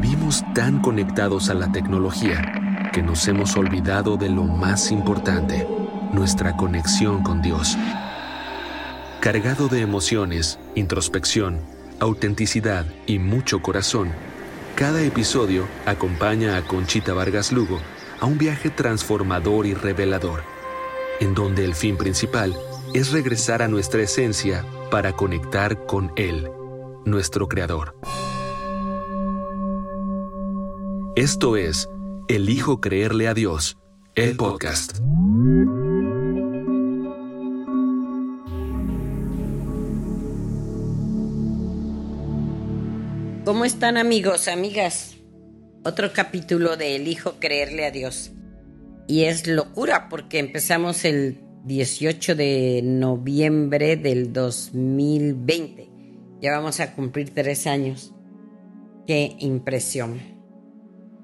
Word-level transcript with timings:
Vivimos 0.00 0.42
tan 0.54 0.80
conectados 0.80 1.50
a 1.50 1.54
la 1.54 1.70
tecnología 1.72 2.88
que 2.90 3.02
nos 3.02 3.28
hemos 3.28 3.54
olvidado 3.58 4.16
de 4.16 4.30
lo 4.30 4.44
más 4.44 4.90
importante, 4.92 5.68
nuestra 6.14 6.56
conexión 6.56 7.22
con 7.22 7.42
Dios. 7.42 7.76
Cargado 9.20 9.68
de 9.68 9.82
emociones, 9.82 10.58
introspección, 10.74 11.60
autenticidad 11.98 12.86
y 13.06 13.18
mucho 13.18 13.60
corazón, 13.60 14.10
cada 14.74 15.02
episodio 15.02 15.68
acompaña 15.84 16.56
a 16.56 16.62
Conchita 16.62 17.12
Vargas 17.12 17.52
Lugo 17.52 17.78
a 18.20 18.24
un 18.24 18.38
viaje 18.38 18.70
transformador 18.70 19.66
y 19.66 19.74
revelador, 19.74 20.44
en 21.20 21.34
donde 21.34 21.66
el 21.66 21.74
fin 21.74 21.98
principal 21.98 22.56
es 22.94 23.12
regresar 23.12 23.60
a 23.60 23.68
nuestra 23.68 24.00
esencia 24.00 24.64
para 24.90 25.12
conectar 25.12 25.84
con 25.84 26.10
Él, 26.16 26.50
nuestro 27.04 27.48
Creador. 27.48 27.96
Esto 31.20 31.58
es 31.58 31.86
Elijo 32.28 32.80
creerle 32.80 33.28
a 33.28 33.34
Dios, 33.34 33.76
el 34.14 34.38
podcast. 34.38 35.00
¿Cómo 43.44 43.66
están 43.66 43.98
amigos, 43.98 44.48
amigas? 44.48 45.18
Otro 45.84 46.14
capítulo 46.14 46.78
de 46.78 46.96
Elijo 46.96 47.34
creerle 47.38 47.84
a 47.84 47.90
Dios. 47.90 48.32
Y 49.06 49.24
es 49.24 49.46
locura 49.46 50.08
porque 50.08 50.38
empezamos 50.38 51.04
el 51.04 51.44
18 51.66 52.34
de 52.34 52.80
noviembre 52.82 53.98
del 53.98 54.32
2020. 54.32 55.86
Ya 56.40 56.52
vamos 56.52 56.80
a 56.80 56.94
cumplir 56.94 57.34
tres 57.34 57.66
años. 57.66 58.14
Qué 59.06 59.36
impresión. 59.38 60.39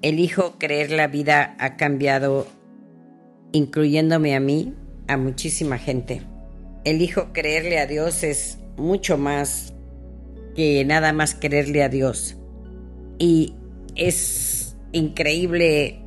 Elijo 0.02 0.59
creer 0.59 0.91
la 0.91 1.08
vida 1.08 1.56
ha 1.58 1.77
cambiado, 1.77 2.47
incluyéndome 3.52 4.36
a 4.36 4.41
mí, 4.41 4.75
a 5.08 5.16
muchísima 5.16 5.78
gente. 5.78 6.22
Elijo 6.84 7.33
creerle 7.33 7.78
a 7.78 7.86
Dios 7.86 8.22
es 8.22 8.58
mucho 8.77 9.17
más 9.19 9.72
que 10.55 10.84
nada 10.84 11.12
más 11.12 11.34
quererle 11.34 11.83
a 11.83 11.89
Dios. 11.89 12.36
Y 13.19 13.55
es 13.94 14.77
increíble 14.92 16.00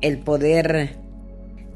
el 0.00 0.18
poder 0.18 0.96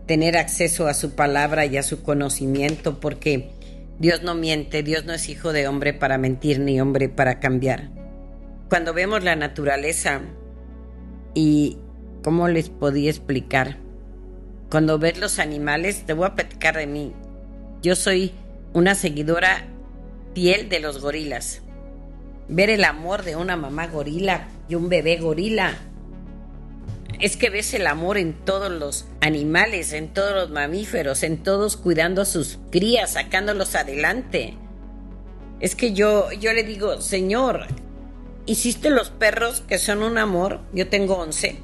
tener 0.06 0.36
acceso 0.36 0.86
a 0.86 0.94
su 0.94 1.14
palabra 1.14 1.66
y 1.66 1.76
a 1.76 1.82
su 1.82 2.02
conocimiento 2.02 3.00
porque 3.00 3.50
Dios 3.98 4.22
no 4.22 4.34
miente, 4.34 4.82
Dios 4.82 5.04
no 5.04 5.14
es 5.14 5.28
hijo 5.28 5.52
de 5.52 5.66
hombre 5.68 5.94
para 5.94 6.18
mentir 6.18 6.60
ni 6.60 6.80
hombre 6.80 7.08
para 7.08 7.40
cambiar. 7.40 7.90
Cuando 8.68 8.92
vemos 8.92 9.24
la 9.24 9.36
naturaleza 9.36 10.20
y 11.36 11.78
cómo 12.24 12.48
les 12.48 12.68
podía 12.70 13.10
explicar, 13.10 13.76
cuando 14.70 14.98
ves 14.98 15.18
los 15.18 15.38
animales, 15.38 16.04
te 16.04 16.14
voy 16.14 16.26
a 16.26 16.34
platicar 16.34 16.76
de 16.76 16.88
mí. 16.88 17.12
Yo 17.82 17.94
soy 17.94 18.32
una 18.72 18.96
seguidora 18.96 19.68
fiel 20.34 20.68
de 20.68 20.80
los 20.80 21.00
gorilas 21.00 21.62
ver 22.48 22.70
el 22.70 22.84
amor 22.84 23.24
de 23.24 23.36
una 23.36 23.56
mamá 23.56 23.86
gorila 23.88 24.48
y 24.68 24.74
un 24.74 24.88
bebé 24.88 25.16
gorila. 25.16 25.78
Es 27.20 27.36
que 27.36 27.50
ves 27.50 27.72
el 27.74 27.86
amor 27.86 28.18
en 28.18 28.34
todos 28.34 28.70
los 28.70 29.06
animales, 29.20 29.92
en 29.92 30.12
todos 30.12 30.34
los 30.34 30.50
mamíferos, 30.50 31.22
en 31.22 31.42
todos 31.42 31.76
cuidando 31.76 32.22
a 32.22 32.26
sus 32.26 32.58
crías, 32.70 33.12
sacándolos 33.12 33.74
adelante. 33.74 34.54
Es 35.60 35.74
que 35.74 35.92
yo, 35.92 36.30
yo 36.32 36.52
le 36.52 36.62
digo, 36.62 37.00
Señor, 37.00 37.66
hiciste 38.46 38.90
los 38.90 39.10
perros 39.10 39.62
que 39.68 39.78
son 39.78 40.02
un 40.02 40.18
amor, 40.18 40.60
yo 40.72 40.88
tengo 40.88 41.16
once, 41.16 41.60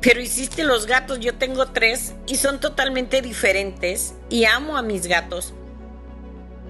pero 0.00 0.20
hiciste 0.20 0.64
los 0.64 0.86
gatos, 0.86 1.20
yo 1.20 1.34
tengo 1.34 1.66
tres, 1.68 2.14
y 2.26 2.36
son 2.36 2.58
totalmente 2.60 3.22
diferentes, 3.22 4.14
y 4.28 4.44
amo 4.44 4.76
a 4.76 4.82
mis 4.82 5.06
gatos, 5.06 5.54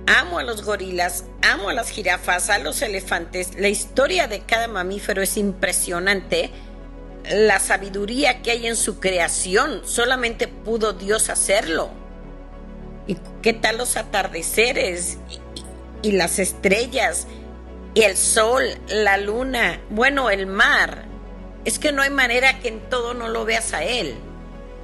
Amo 0.06 0.40
a 0.40 0.42
los 0.42 0.64
gorilas, 0.64 1.24
amo 1.40 1.68
a 1.68 1.72
las 1.72 1.88
jirafas, 1.90 2.50
a 2.50 2.58
los 2.58 2.82
elefantes. 2.82 3.50
La 3.56 3.68
historia 3.68 4.26
de 4.26 4.40
cada 4.40 4.66
mamífero 4.66 5.22
es 5.22 5.36
impresionante. 5.36 6.50
La 7.30 7.60
sabiduría 7.60 8.42
que 8.42 8.50
hay 8.50 8.66
en 8.66 8.74
su 8.74 8.98
creación, 8.98 9.82
solamente 9.84 10.48
pudo 10.48 10.94
Dios 10.94 11.30
hacerlo. 11.30 11.90
¿Y 13.06 13.18
qué 13.40 13.52
tal 13.52 13.78
los 13.78 13.96
atardeceres? 13.96 15.18
Y, 16.02 16.08
y 16.08 16.12
las 16.12 16.40
estrellas, 16.40 17.28
y 17.94 18.02
el 18.02 18.16
sol, 18.16 18.64
la 18.88 19.16
luna, 19.16 19.80
bueno, 19.90 20.30
el 20.30 20.46
mar. 20.46 21.04
Es 21.64 21.78
que 21.78 21.92
no 21.92 22.02
hay 22.02 22.10
manera 22.10 22.60
que 22.60 22.68
en 22.68 22.80
todo 22.88 23.14
no 23.14 23.28
lo 23.28 23.44
veas 23.44 23.72
a 23.72 23.84
Él. 23.84 24.14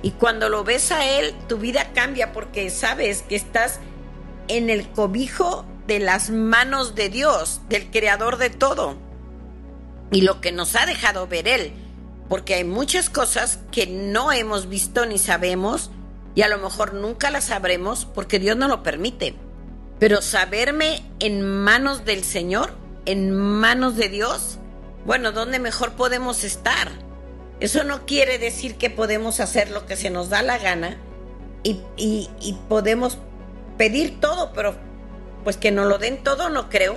Y 0.03 0.13
cuando 0.13 0.49
lo 0.49 0.65
ves 0.65 0.93
a 0.93 1.07
Él, 1.07 1.35
tu 1.49 1.59
vida 1.59 1.93
cambia 1.95 2.33
porque 2.33 2.69
sabes 2.71 3.23
que 3.23 3.37
estás 3.37 3.81
en 4.49 4.71
el 4.71 4.89
cobijo 4.91 5.65
de 5.87 6.01
las 6.01 6.31
manos 6.31 6.95
de 6.95 7.09
Dios, 7.09 7.61
del 7.69 7.91
creador 7.91 8.37
de 8.37 8.51
todo. 8.51 8.97
Y 10.11 10.23
lo 10.23 10.41
que 10.41 10.53
nos 10.53 10.77
ha 10.77 10.87
dejado 10.87 11.27
ver 11.27 11.49
Él, 11.49 11.73
porque 12.29 12.55
hay 12.55 12.65
muchas 12.65 13.09
cosas 13.09 13.61
que 13.73 13.87
no 13.87 14.33
hemos 14.33 14.69
visto 14.69 15.07
ni 15.07 15.19
sabemos, 15.19 15.91
y 16.35 16.43
a 16.43 16.49
lo 16.49 16.59
mejor 16.59 16.93
nunca 16.93 17.31
las 17.31 17.45
sabremos 17.45 18.05
porque 18.05 18.39
Dios 18.39 18.57
no 18.57 18.69
lo 18.69 18.83
permite. 18.83 19.35
Pero 19.99 20.21
saberme 20.21 21.03
en 21.19 21.43
manos 21.43 22.05
del 22.05 22.23
Señor, 22.23 22.75
en 23.07 23.35
manos 23.35 23.97
de 23.97 24.09
Dios, 24.09 24.59
bueno, 25.07 25.33
¿dónde 25.33 25.59
mejor 25.59 25.93
podemos 25.93 26.45
estar? 26.45 26.91
Eso 27.61 27.85
no 27.85 28.05
quiere 28.05 28.39
decir 28.39 28.77
que 28.77 28.91
podemos 28.91 29.41
hacer 29.41 29.71
lo 29.71 29.87
que 29.87 29.97
se 29.97 30.11
nos 30.11 30.29
da 30.29 30.43
la 30.43 30.59
gana 30.59 30.99
y, 31.63 32.59
podemos 32.69 33.19
pedir 33.79 34.21
todo, 34.21 34.53
pero 34.53 34.75
pues 35.43 35.57
que 35.57 35.71
nos 35.71 35.87
lo 35.87 35.99
den 35.99 36.23
todo 36.23 36.51
no 36.51 36.69
creo. 36.69 36.97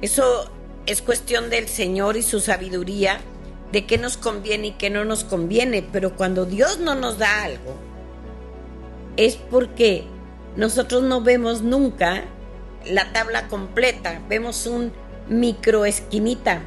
Eso 0.00 0.50
es 0.86 1.02
cuestión 1.02 1.50
del 1.50 1.68
Señor 1.68 2.16
y 2.16 2.22
su 2.22 2.40
sabiduría 2.40 3.20
de 3.72 3.86
qué 3.86 3.98
nos 3.98 4.16
conviene 4.16 4.68
y 4.68 4.72
qué 4.72 4.90
no 4.90 5.04
nos 5.04 5.24
conviene, 5.24 5.82
pero 5.92 6.16
cuando 6.16 6.44
Dios 6.44 6.78
no 6.78 6.94
nos 6.94 7.18
da 7.18 7.42
algo, 7.42 7.76
es 9.16 9.36
porque 9.36 10.04
nosotros 10.56 11.02
no 11.02 11.20
vemos 11.20 11.62
nunca 11.62 12.24
la 12.84 13.12
tabla 13.12 13.48
completa, 13.48 14.20
vemos 14.28 14.66
un 14.66 14.92
micro 15.28 15.84
esquinita, 15.84 16.62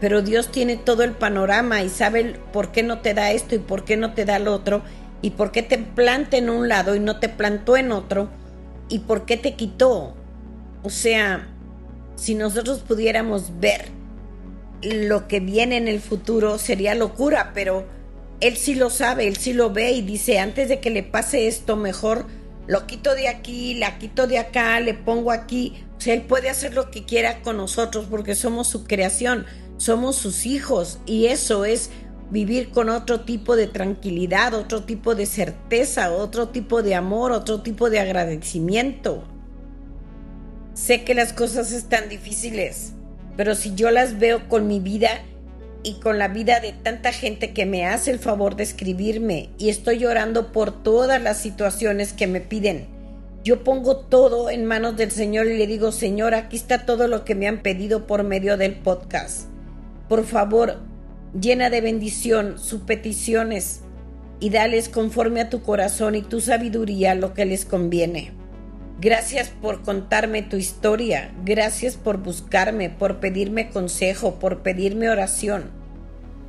pero 0.00 0.22
Dios 0.22 0.50
tiene 0.50 0.76
todo 0.76 1.02
el 1.02 1.12
panorama 1.12 1.82
y 1.82 1.88
sabe 1.88 2.38
por 2.52 2.72
qué 2.72 2.82
no 2.82 3.00
te 3.00 3.14
da 3.14 3.32
esto 3.32 3.54
y 3.54 3.58
por 3.58 3.84
qué 3.84 3.96
no 3.96 4.14
te 4.14 4.24
da 4.24 4.38
lo 4.38 4.54
otro 4.54 4.82
y 5.22 5.30
por 5.30 5.52
qué 5.52 5.62
te 5.62 5.78
planta 5.78 6.36
en 6.36 6.50
un 6.50 6.68
lado 6.68 6.94
y 6.94 7.00
no 7.00 7.18
te 7.18 7.28
plantó 7.28 7.76
en 7.76 7.92
otro 7.92 8.28
¿Y 8.88 9.00
por 9.00 9.24
qué 9.24 9.36
te 9.36 9.54
quitó? 9.54 10.14
O 10.82 10.90
sea, 10.90 11.48
si 12.16 12.34
nosotros 12.34 12.80
pudiéramos 12.80 13.58
ver 13.60 13.86
lo 14.82 15.26
que 15.26 15.40
viene 15.40 15.76
en 15.78 15.88
el 15.88 16.00
futuro, 16.00 16.58
sería 16.58 16.94
locura, 16.94 17.52
pero 17.54 17.86
él 18.40 18.56
sí 18.56 18.74
lo 18.74 18.90
sabe, 18.90 19.26
él 19.26 19.36
sí 19.36 19.54
lo 19.54 19.70
ve 19.70 19.92
y 19.92 20.02
dice, 20.02 20.38
antes 20.38 20.68
de 20.68 20.80
que 20.80 20.90
le 20.90 21.02
pase 21.02 21.48
esto, 21.48 21.76
mejor 21.76 22.26
lo 22.66 22.86
quito 22.86 23.14
de 23.14 23.28
aquí, 23.28 23.74
la 23.74 23.98
quito 23.98 24.26
de 24.26 24.38
acá, 24.38 24.78
le 24.80 24.94
pongo 24.94 25.30
aquí. 25.30 25.83
O 25.96 26.00
sea, 26.00 26.14
él 26.14 26.22
puede 26.22 26.50
hacer 26.50 26.74
lo 26.74 26.90
que 26.90 27.04
quiera 27.04 27.42
con 27.42 27.56
nosotros 27.56 28.06
porque 28.10 28.34
somos 28.34 28.68
su 28.68 28.84
creación, 28.84 29.46
somos 29.76 30.16
sus 30.16 30.46
hijos 30.46 30.98
y 31.06 31.26
eso 31.26 31.64
es 31.64 31.90
vivir 32.30 32.70
con 32.70 32.88
otro 32.88 33.20
tipo 33.20 33.56
de 33.56 33.66
tranquilidad, 33.66 34.54
otro 34.54 34.84
tipo 34.84 35.14
de 35.14 35.26
certeza, 35.26 36.12
otro 36.12 36.48
tipo 36.48 36.82
de 36.82 36.94
amor, 36.94 37.32
otro 37.32 37.62
tipo 37.62 37.90
de 37.90 38.00
agradecimiento. 38.00 39.24
Sé 40.74 41.04
que 41.04 41.14
las 41.14 41.32
cosas 41.32 41.72
están 41.72 42.08
difíciles, 42.08 42.92
pero 43.36 43.54
si 43.54 43.74
yo 43.74 43.90
las 43.90 44.18
veo 44.18 44.48
con 44.48 44.66
mi 44.66 44.80
vida 44.80 45.22
y 45.84 46.00
con 46.00 46.18
la 46.18 46.28
vida 46.28 46.60
de 46.60 46.72
tanta 46.72 47.12
gente 47.12 47.52
que 47.52 47.66
me 47.66 47.86
hace 47.86 48.10
el 48.10 48.18
favor 48.18 48.56
de 48.56 48.64
escribirme 48.64 49.50
y 49.58 49.68
estoy 49.68 49.98
llorando 49.98 50.50
por 50.50 50.82
todas 50.82 51.22
las 51.22 51.38
situaciones 51.38 52.12
que 52.12 52.26
me 52.26 52.40
piden, 52.40 52.88
yo 53.44 53.62
pongo 53.62 53.96
todo 53.96 54.48
en 54.48 54.64
manos 54.64 54.96
del 54.96 55.10
Señor 55.10 55.46
y 55.46 55.58
le 55.58 55.66
digo, 55.66 55.92
Señor, 55.92 56.34
aquí 56.34 56.56
está 56.56 56.86
todo 56.86 57.08
lo 57.08 57.26
que 57.26 57.34
me 57.34 57.46
han 57.46 57.60
pedido 57.60 58.06
por 58.06 58.24
medio 58.24 58.56
del 58.56 58.74
podcast. 58.74 59.48
Por 60.08 60.24
favor, 60.24 60.78
llena 61.38 61.68
de 61.68 61.82
bendición 61.82 62.58
sus 62.58 62.80
peticiones 62.80 63.82
y 64.40 64.48
dales 64.48 64.88
conforme 64.88 65.42
a 65.42 65.50
tu 65.50 65.60
corazón 65.60 66.14
y 66.14 66.22
tu 66.22 66.40
sabiduría 66.40 67.14
lo 67.14 67.34
que 67.34 67.44
les 67.44 67.66
conviene. 67.66 68.32
Gracias 68.98 69.50
por 69.50 69.82
contarme 69.82 70.40
tu 70.40 70.56
historia, 70.56 71.34
gracias 71.44 71.96
por 71.96 72.22
buscarme, 72.22 72.88
por 72.88 73.20
pedirme 73.20 73.68
consejo, 73.68 74.36
por 74.38 74.62
pedirme 74.62 75.10
oración. 75.10 75.64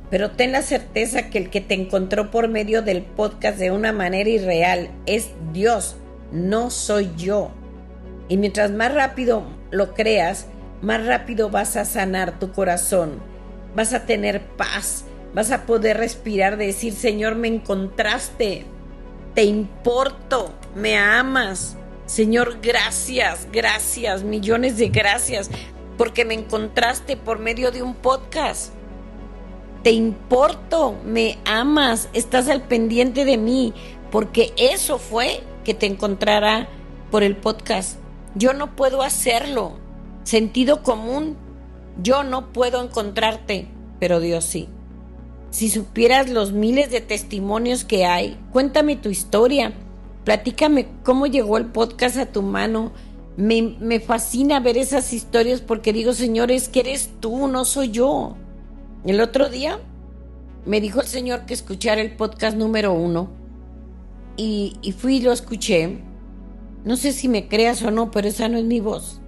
Pero 0.08 0.30
ten 0.30 0.52
la 0.52 0.62
certeza 0.62 1.28
que 1.28 1.36
el 1.36 1.50
que 1.50 1.60
te 1.60 1.74
encontró 1.74 2.30
por 2.30 2.48
medio 2.48 2.80
del 2.80 3.02
podcast 3.02 3.58
de 3.58 3.70
una 3.70 3.92
manera 3.92 4.30
irreal 4.30 4.88
es 5.04 5.30
Dios, 5.52 5.96
no 6.32 6.70
soy 6.70 7.10
yo. 7.16 7.50
Y 8.28 8.36
mientras 8.36 8.70
más 8.70 8.92
rápido 8.92 9.44
lo 9.70 9.94
creas, 9.94 10.46
más 10.82 11.06
rápido 11.06 11.50
vas 11.50 11.76
a 11.76 11.84
sanar 11.84 12.38
tu 12.38 12.52
corazón. 12.52 13.20
Vas 13.74 13.92
a 13.92 14.06
tener 14.06 14.42
paz, 14.56 15.04
vas 15.34 15.50
a 15.50 15.66
poder 15.66 15.98
respirar, 15.98 16.56
decir, 16.56 16.92
Señor, 16.94 17.34
me 17.34 17.48
encontraste, 17.48 18.64
te 19.34 19.44
importo, 19.44 20.52
me 20.74 20.96
amas. 20.96 21.76
Señor, 22.06 22.58
gracias, 22.62 23.48
gracias, 23.52 24.22
millones 24.22 24.76
de 24.76 24.88
gracias, 24.88 25.50
porque 25.98 26.24
me 26.24 26.34
encontraste 26.34 27.16
por 27.16 27.38
medio 27.38 27.70
de 27.70 27.82
un 27.82 27.94
podcast. 27.94 28.72
Te 29.82 29.90
importo, 29.90 30.96
me 31.04 31.38
amas, 31.44 32.08
estás 32.12 32.48
al 32.48 32.62
pendiente 32.62 33.24
de 33.24 33.36
mí, 33.36 33.74
porque 34.10 34.52
eso 34.56 34.98
fue 34.98 35.42
que 35.66 35.74
te 35.74 35.86
encontrara 35.86 36.68
por 37.10 37.24
el 37.24 37.36
podcast. 37.36 37.98
Yo 38.36 38.52
no 38.52 38.76
puedo 38.76 39.02
hacerlo. 39.02 39.72
Sentido 40.22 40.84
común, 40.84 41.36
yo 42.00 42.22
no 42.22 42.52
puedo 42.52 42.80
encontrarte, 42.84 43.66
pero 43.98 44.20
Dios 44.20 44.44
sí. 44.44 44.68
Si 45.50 45.68
supieras 45.68 46.30
los 46.30 46.52
miles 46.52 46.92
de 46.92 47.00
testimonios 47.00 47.84
que 47.84 48.06
hay, 48.06 48.38
cuéntame 48.52 48.94
tu 48.94 49.08
historia, 49.08 49.72
platícame 50.24 50.86
cómo 51.02 51.26
llegó 51.26 51.58
el 51.58 51.66
podcast 51.66 52.16
a 52.16 52.26
tu 52.26 52.42
mano. 52.42 52.92
Me, 53.36 53.76
me 53.80 53.98
fascina 53.98 54.60
ver 54.60 54.78
esas 54.78 55.12
historias 55.12 55.62
porque 55.62 55.92
digo, 55.92 56.12
señores, 56.12 56.68
que 56.68 56.80
eres 56.80 57.10
tú, 57.18 57.48
no 57.48 57.64
soy 57.64 57.90
yo. 57.90 58.36
El 59.04 59.20
otro 59.20 59.48
día 59.48 59.80
me 60.64 60.80
dijo 60.80 61.00
el 61.00 61.08
Señor 61.08 61.44
que 61.44 61.54
escuchara 61.54 62.00
el 62.00 62.14
podcast 62.14 62.56
número 62.56 62.92
uno 62.92 63.45
y, 64.36 64.94
fui 64.98 65.16
y 65.16 65.20
lo 65.20 65.32
escuché. 65.32 65.98
No 66.84 66.96
sé 66.96 67.12
si 67.12 67.28
me 67.28 67.48
creas 67.48 67.82
o 67.82 67.90
no, 67.90 68.10
pero 68.10 68.28
esa 68.28 68.48
no 68.48 68.58
es 68.58 68.64
mi 68.64 68.80
voz. 68.80 69.20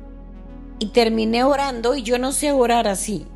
Y 0.79 0.87
terminé 0.87 1.45
orando 1.45 1.97
y 1.97 2.03
yo 2.03 2.19
no 2.19 2.33
sé 2.33 2.53
orar 2.53 2.87
así. 2.87 3.27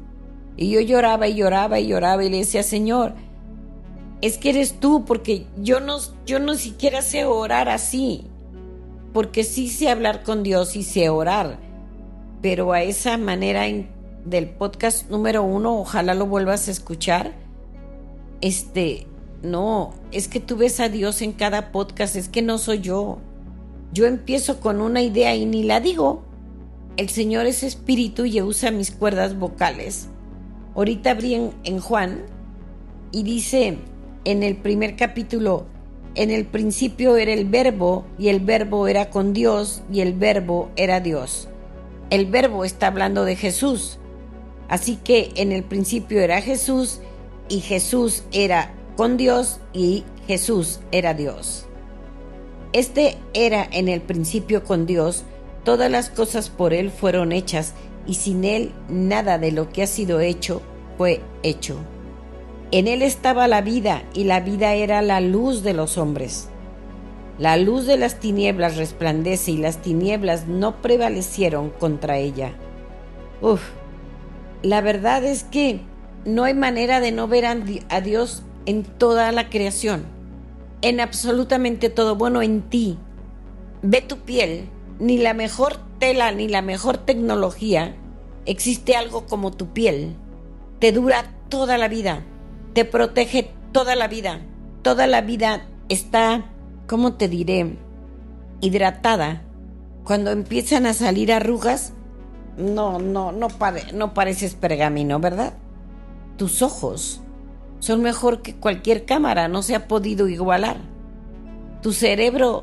Y 0.57 0.71
yo 0.71 0.81
lloraba 0.81 1.27
y 1.29 1.35
lloraba 1.35 1.81
y 1.81 1.89
lloraba 1.89 2.25
y 2.25 2.29
le 2.29 2.39
decía, 2.39 2.63
Señor, 2.63 3.15
es 4.21 4.39
que 4.39 4.51
eres 4.51 4.79
tú, 4.79 5.05
porque 5.05 5.47
yo 5.57 5.81
no, 5.81 5.97
yo 6.27 6.39
no 6.39 6.55
siquiera 6.55 7.03
sé 7.03 7.25
orar 7.25 7.69
así. 7.69 8.27
Porque 9.13 9.45
sí 9.45 9.69
sé 9.69 9.89
hablar 9.89 10.23
con 10.23 10.43
Dios 10.43 10.77
y 10.77 10.85
sé 10.85 11.09
orar. 11.09 11.59
Pero 12.41 12.73
a 12.73 12.83
esa 12.83 13.19
manera 13.19 13.65
del 14.25 14.51
podcast 14.51 15.11
número 15.11 15.43
uno, 15.43 15.79
ojalá 15.81 16.15
lo 16.15 16.27
vuelvas 16.27 16.69
a 16.69 16.71
escuchar. 16.71 17.33
Este, 18.41 19.07
no, 19.43 19.93
es 20.13 20.29
que 20.29 20.39
tú 20.39 20.57
ves 20.57 20.79
a 20.79 20.89
Dios 20.89 21.21
en 21.21 21.33
cada 21.33 21.73
podcast, 21.73 22.15
es 22.15 22.29
que 22.29 22.43
no 22.43 22.59
soy 22.59 22.81
yo. 22.81 23.19
Yo 23.93 24.07
empiezo 24.07 24.61
con 24.61 24.81
una 24.81 25.03
idea 25.03 25.35
y 25.35 25.47
ni 25.47 25.65
la 25.65 25.81
digo. 25.81 26.23
El 26.97 27.09
Señor 27.09 27.47
es 27.47 27.63
espíritu 27.63 28.25
y 28.25 28.41
usa 28.41 28.71
mis 28.71 28.93
cuerdas 28.93 29.37
vocales. 29.37 30.09
Ahorita 30.77 31.11
abrí 31.11 31.35
en, 31.35 31.81
Juan 31.81 32.23
y 33.11 33.25
dice 33.25 33.79
en 34.25 34.43
el 34.43 34.57
primer 34.57 34.95
capítulo, 34.97 35.67
en 36.15 36.31
el 36.31 36.47
principio 36.47 37.17
era 37.17 37.33
el 37.33 37.47
verbo 37.47 38.05
y 38.19 38.29
el 38.29 38.41
verbo 38.41 38.87
era 38.87 39.11
con 39.11 39.33
Dios 39.33 39.83
y 39.93 40.01
el 40.01 40.15
verbo 40.15 40.71
era 40.77 41.01
Dios. 41.01 41.49
El 42.11 42.27
verbo 42.27 42.65
está 42.65 42.87
hablando 42.87 43.25
de 43.25 43.37
Jesús. 43.37 43.99
Así 44.69 44.97
que 44.97 45.33
en 45.35 45.51
el 45.51 45.65
principio 45.65 46.21
era 46.21 46.41
Jesús 46.41 47.01
y 47.49 47.61
Jesús 47.61 48.23
era 48.33 48.75
con 48.97 49.17
Dios 49.17 49.61
y 49.73 50.05
Jesús 50.27 50.81
era 50.91 51.15
Dios. 51.15 51.67
Este 52.73 53.19
era 53.35 53.67
en 53.71 53.89
el 53.89 54.01
principio 54.01 54.65
con 54.65 54.87
Dios 54.87 55.25
Todas 55.65 55.91
las 55.91 56.11
cosas 56.11 56.51
por 56.51 56.75
Él 56.75 56.91
fueron 56.91 57.33
hechas, 57.33 57.75
y 58.07 58.15
sin 58.15 58.45
Él 58.45 58.73
nada 58.89 59.39
de 59.39 59.53
lo 59.53 59.69
que 59.69 59.85
ha 59.85 59.87
sido 59.87 60.21
hecho 60.21 60.61
fue 60.99 61.21
hecho. 61.43 61.77
En 62.73 62.89
Él 62.89 63.03
estaba 63.03 63.47
la 63.47 63.61
vida, 63.61 64.03
y 64.13 64.25
la 64.25 64.41
vida 64.41 64.75
era 64.75 65.03
la 65.03 65.21
luz 65.21 65.63
de 65.63 65.73
los 65.73 65.99
hombres. 65.99 66.49
La 67.39 67.57
luz 67.57 67.87
de 67.87 67.97
las 67.97 68.19
tinieblas 68.19 68.77
resplandece, 68.77 69.53
y 69.53 69.57
las 69.59 69.79
tinieblas 69.79 70.49
no 70.49 70.83
prevalecieron 70.83 71.71
contra 71.71 72.19
ella. 72.19 72.55
Uf, 73.41 73.63
la 74.63 74.81
verdad 74.81 75.25
es 75.25 75.45
que 75.45 75.81
no 76.25 76.43
hay 76.43 76.55
manera 76.55 76.99
de 76.99 77.13
no 77.13 77.29
ver 77.29 77.47
a 77.47 78.01
Dios 78.01 78.43
en 78.67 78.85
toda 78.85 79.33
la 79.33 79.51
creación, 79.51 80.05
en 80.83 81.01
absolutamente 81.01 81.91
todo, 81.91 82.17
bueno, 82.17 82.43
en 82.43 82.63
ti. 82.63 82.99
Ve 83.83 84.01
tu 84.01 84.19
piel, 84.19 84.69
ni 84.99 85.19
la 85.19 85.35
mejor 85.35 85.77
tela 85.99 86.33
ni 86.33 86.49
la 86.49 86.63
mejor 86.63 86.99
tecnología, 86.99 87.97
existe 88.47 88.97
algo 88.97 89.27
como 89.27 89.53
tu 89.53 89.73
piel. 89.73 90.17
Te 90.79 90.93
dura 90.93 91.25
toda 91.49 91.79
la 91.79 91.89
vida, 91.89 92.25
te 92.75 92.85
protege 92.85 93.51
toda 93.73 93.97
la 93.97 94.09
vida. 94.09 94.41
Toda 94.83 95.07
la 95.07 95.21
vida 95.21 95.67
está, 95.89 96.51
¿cómo 96.89 97.15
te 97.15 97.29
diré? 97.29 97.77
Hidratada. 98.61 99.43
Cuando 100.03 100.33
empiezan 100.33 100.87
a 100.87 100.95
salir 100.95 101.33
arrugas, 101.33 101.93
no, 102.57 102.99
no, 102.99 103.31
no, 103.31 103.49
no 103.95 104.15
pareces 104.15 104.55
pergamino, 104.57 105.21
¿verdad? 105.21 105.55
Tus 106.37 106.63
ojos 106.63 107.22
son 107.83 108.01
mejor 108.01 108.43
que 108.43 108.55
cualquier 108.55 109.07
cámara, 109.07 109.49
no 109.49 109.61
se 109.61 109.75
ha 109.75 109.89
podido 109.89 110.29
igualar. 110.29 110.77
Tu 111.83 111.93
cerebro 111.93 112.63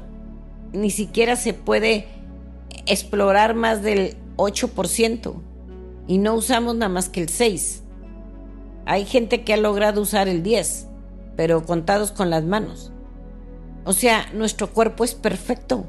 ni 0.71 0.92
siquiera 0.92 1.36
se 1.36 1.54
puede 1.54 2.07
explorar 2.86 3.54
más 3.54 3.81
del 3.81 4.16
8% 4.38 5.33
y 6.07 6.19
no 6.19 6.36
usamos 6.36 6.75
nada 6.75 6.88
más 6.88 7.10
que 7.10 7.19
el 7.19 7.27
6%. 7.27 7.81
Hay 8.86 9.04
gente 9.04 9.44
que 9.44 9.54
ha 9.54 9.57
logrado 9.57 10.01
usar 10.01 10.30
el 10.30 10.42
10%, 10.42 10.88
pero 11.36 11.66
contados 11.66 12.13
con 12.13 12.30
las 12.30 12.45
manos. 12.45 12.94
O 13.83 13.92
sea, 13.92 14.25
nuestro 14.31 14.71
cuerpo 14.71 15.04
es 15.04 15.16
perfecto. 15.16 15.86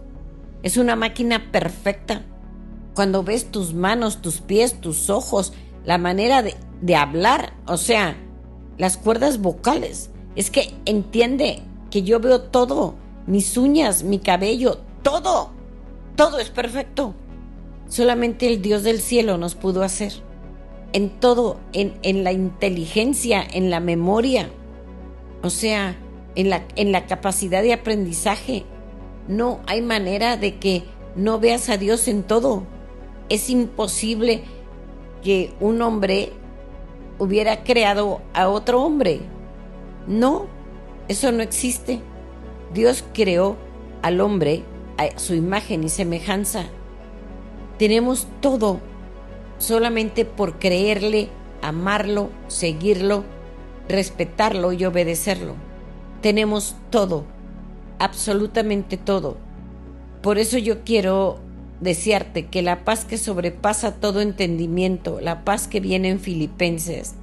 Es 0.65 0.77
una 0.77 0.97
máquina 0.97 1.53
perfecta. 1.53 2.23
Cuando 2.97 3.23
ves 3.23 3.53
tus 3.53 3.75
manos, 3.75 4.23
tus 4.23 4.41
pies, 4.41 4.81
tus 4.81 5.09
ojos, 5.09 5.53
la 5.85 5.99
manera 5.99 6.43
de, 6.43 6.57
de 6.81 6.97
hablar, 6.97 7.53
o 7.69 7.77
sea, 7.77 8.17
las 8.81 8.97
cuerdas 8.97 9.41
vocales. 9.41 10.11
Es 10.35 10.51
que 10.51 10.75
entiende 10.85 11.63
que 11.93 12.03
yo 12.03 12.19
veo 12.19 12.41
todo, 12.41 12.97
mis 13.29 13.57
uñas, 13.57 14.03
mi 14.03 14.19
cabello, 14.19 14.79
todo 15.03 15.61
todo 16.21 16.39
es 16.39 16.51
perfecto. 16.51 17.15
Solamente 17.89 18.47
el 18.47 18.61
Dios 18.61 18.83
del 18.83 19.01
cielo 19.01 19.39
nos 19.39 19.55
pudo 19.55 19.83
hacer. 19.83 20.13
En 20.93 21.09
todo, 21.09 21.59
en, 21.73 21.95
en 22.03 22.25
la 22.25 22.33
inteligencia, 22.33 23.43
en 23.43 23.71
la 23.71 23.81
memoria, 23.81 24.51
o 25.43 25.49
sea, 25.49 25.97
en 26.35 26.51
la, 26.51 26.67
en 26.77 26.93
la 26.93 27.07
capacidad 27.07 27.63
de 27.63 27.73
aprendizaje. 27.73 28.67
No 29.29 29.61
hay 29.67 29.81
manera 29.81 30.37
de 30.37 30.59
que 30.59 30.85
no 31.17 31.41
veas 31.41 31.71
a 31.71 31.79
Dios 31.79 32.07
en 32.07 32.23
todo. 32.23 32.65
Es 33.31 33.49
imposible 33.49 34.43
que 35.23 35.55
un 35.59 35.81
hombre 35.81 36.35
hubiera 37.21 37.63
creado 37.63 38.23
a 38.35 38.49
otro 38.49 38.83
hombre. 38.83 39.21
No, 40.09 40.47
eso 41.07 41.31
no 41.31 41.43
existe. 41.43 42.01
Dios 42.75 43.05
creó 43.13 43.57
al 44.03 44.21
hombre 44.21 44.65
su 45.17 45.35
imagen 45.35 45.85
y 45.85 45.89
semejanza. 45.89 46.65
Tenemos 47.79 48.27
todo 48.41 48.81
solamente 49.59 50.25
por 50.25 50.59
creerle, 50.59 51.29
amarlo, 51.63 52.31
seguirlo, 52.49 53.25
respetarlo 53.89 54.73
y 54.73 54.85
obedecerlo. 54.85 55.55
Tenemos 56.23 56.75
todo, 56.91 57.25
absolutamente 57.99 58.97
todo. 58.97 59.37
Por 60.23 60.39
eso 60.39 60.59
yo 60.59 60.85
quiero 60.85 61.39
desearte 61.81 62.47
que 62.47 62.63
la 62.63 62.85
paz 62.85 63.05
que 63.05 63.19
sobrepasa 63.19 63.97
todo 63.97 64.21
entendimiento, 64.21 65.21
la 65.21 65.45
paz 65.45 65.67
que 65.67 65.81
viene 65.81 66.11
en 66.11 66.21
Filipenses, 66.21 67.15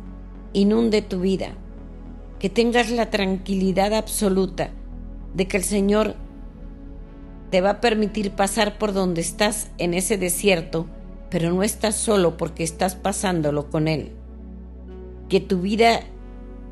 inunde 0.53 1.01
tu 1.01 1.19
vida, 1.19 1.53
que 2.39 2.49
tengas 2.49 2.89
la 2.89 3.09
tranquilidad 3.09 3.93
absoluta 3.93 4.71
de 5.33 5.47
que 5.47 5.57
el 5.57 5.63
Señor 5.63 6.15
te 7.51 7.61
va 7.61 7.71
a 7.71 7.81
permitir 7.81 8.31
pasar 8.31 8.77
por 8.77 8.93
donde 8.93 9.21
estás 9.21 9.69
en 9.77 9.93
ese 9.93 10.17
desierto, 10.17 10.87
pero 11.29 11.51
no 11.53 11.63
estás 11.63 11.95
solo 11.95 12.37
porque 12.37 12.63
estás 12.63 12.95
pasándolo 12.95 13.69
con 13.69 13.87
Él. 13.87 14.11
Que 15.29 15.39
tu 15.39 15.61
vida 15.61 16.01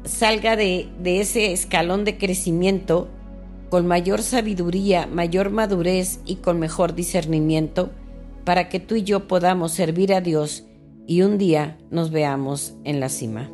salga 0.04 0.56
de, 0.56 0.90
de 1.00 1.22
ese 1.22 1.52
escalón 1.52 2.06
de 2.06 2.18
crecimiento 2.18 3.10
con 3.70 3.88
mayor 3.88 4.22
sabiduría, 4.22 5.08
mayor 5.08 5.50
madurez 5.50 6.20
y 6.26 6.38
con 6.38 6.60
mejor 6.60 6.96
discernimiento, 6.96 7.90
para 8.44 8.70
que 8.70 8.80
tú 8.80 8.96
y 8.96 9.04
yo 9.04 9.28
podamos 9.28 9.72
servir 9.72 10.14
a 10.14 10.22
Dios 10.22 10.66
y 11.08 11.22
un 11.22 11.38
día 11.38 11.78
nos 11.90 12.12
veamos 12.12 12.76
en 12.84 13.00
la 13.00 13.10
cima. 13.10 13.50